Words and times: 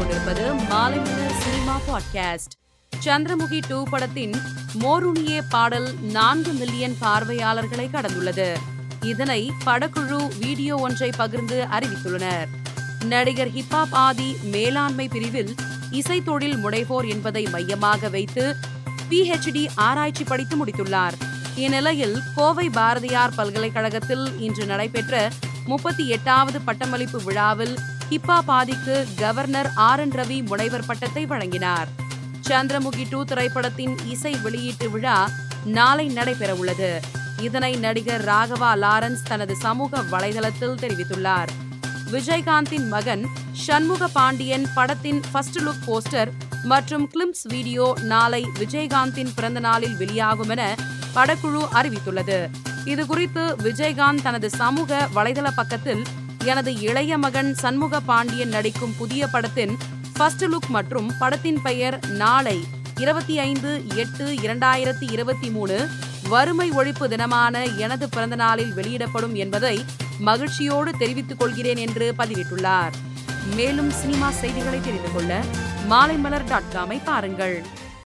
கொண்டிருப்பது 0.00 0.54
Maalaimalar 0.54 1.38
cinema 1.38 1.80
podcast. 1.88 2.54
Chandramukhi 3.04 3.60
two 3.68 3.82
படத்தின் 3.82 4.34
மோருனியே 4.78 5.42
பாடல் 5.50 5.94
நான்கு 6.00 6.52
மில்லியன் 6.52 6.96
பார்வையாளர்களை 6.98 7.88
கடந்துள்ளது. 7.92 8.56
இதனை 9.00 9.52
படக்குழு 9.64 10.38
வீடியோ 10.38 10.76
ஒன்றை 10.76 11.10
பகிர்ந்து 11.16 11.66
அறிவித்துள்ளனர். 11.70 12.46
நடிகர் 13.04 13.50
ஹிப்ஹாப் 13.50 13.92
ஆதி 13.92 14.36
மேலாண்மை 14.42 15.08
பிரிவில் 15.08 15.54
இசைத்தொழில் 15.90 16.56
முனைவோர் 16.56 17.08
என்பதை 17.08 17.46
மையமாக 17.50 18.08
வைத்து 18.08 18.56
பிஹெச்டி 19.10 19.68
ஆராய்ச்சி 19.74 20.24
படித்து 20.24 20.64
முடித்துள்ளார். 20.64 21.12
இந்நிலையில் 21.54 22.22
கோவை 22.34 22.70
பாரதியார் 22.70 23.34
பல்கலைக்கழகத்தில் 23.34 24.40
இன்று 24.40 24.66
நடைபெற்ற 24.66 25.30
முப்பத்தி 25.66 26.08
எட்டாவது 26.08 26.60
பட்டமளிப்பு 26.60 27.22
விழாவில் 27.22 27.78
ஹிப்பா 28.10 28.38
பாதிக்கு 28.38 29.06
கவர்னர் 29.16 29.70
ஆர் 29.74 30.00
என் 30.00 30.10
ரவி 30.10 30.46
முனைவர் 30.46 30.86
பட்டத்தை 30.86 31.26
வழங்கினார். 31.26 31.88
சந்திரமுகி 32.48 33.04
டூ 33.10 33.24
திரைப்படத்தின் 33.24 33.94
இசை 34.06 34.32
வெளியீட்டு 34.36 34.90
விழா 34.90 35.30
நாளை 35.64 36.10
நடைபெறவுள்ளது. 36.14 37.00
இதனை 37.40 37.76
நடிகர் 37.76 38.24
ராகவா 38.24 38.70
லாரன்ஸ் 38.76 39.22
தனது 39.22 39.56
சமூக 39.56 40.02
வலைதளத்தில் 40.02 40.80
தெரிவித்துள்ளார். 40.82 41.48
விஜயகாந்தின் 42.12 42.88
மகன் 42.88 43.26
சண்முக 43.52 44.08
பாண்டியன் 44.08 44.66
படத்தின் 44.74 45.22
ஃபர்ஸ்ட் 45.32 45.58
லுக் 45.58 45.84
போஸ்டர் 45.86 46.30
மற்றும் 46.62 47.10
கிளிம்ஸ் 47.14 47.44
வீடியோ 47.44 47.94
நாளை 48.02 48.46
விஜயகாந்தின் 48.58 49.32
பிறந்த 49.34 49.60
நாளில் 49.60 49.96
வெளியாகும் 49.96 50.48
என 50.48 50.74
படக்குழு 51.14 51.62
அறிவித்துள்ளது. 51.74 52.50
இதுகுறித்து 52.84 53.44
விஜயகாந்த் 53.66 54.22
தனது 54.22 54.50
சமூக 54.50 55.08
வலைதள 55.14 55.48
பக்கத்தில் 55.54 56.04
எனது 56.44 56.80
இளைய 56.80 57.18
மகன் 57.18 57.54
சண்முக 57.54 58.00
பாண்டியன் 58.00 58.48
நடிக்கும் 58.48 58.94
புதிய 58.98 59.26
படத்தின் 59.26 59.76
ஃபர்ஸ்ட் 60.16 60.44
லுக் 60.44 60.68
மற்றும் 60.68 61.12
படத்தின் 61.18 61.62
பெயர் 61.62 62.06
நாளை 62.06 62.64
இருபத்தி 62.96 63.38
ஐந்து 63.38 63.82
எட்டு 63.94 64.26
இரண்டாயிரத்தி 64.26 65.12
இருபத்தி 65.12 65.50
மூணு 65.50 65.88
வறுமை 66.28 66.70
ஒழிப்பு 66.70 67.08
தினமான 67.08 67.64
எனது 67.64 68.08
பிறந்தநாளில் 68.08 68.72
வெளியிடப்படும் 68.72 69.34
என்பதை 69.34 69.84
மகிழ்ச்சியோடு 70.18 70.92
தெரிவித்துக் 70.98 71.38
கொள்கிறேன் 71.38 71.76
என்று 71.76 72.14
பதிவிட்டுள்ளார். 72.18 72.92
மேலும் 73.56 73.90
சினிமா 73.90 74.30
செய்திகளை 74.30 74.80
தெரிந்து 74.80 75.12
கொள்ள 75.12 75.42
மாலைமலர் 75.88 76.48
டாட் 76.48 76.72
காமை 76.74 77.00
பாருங்கள். 77.04 77.62